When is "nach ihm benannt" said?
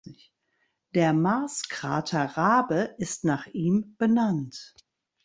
3.23-4.73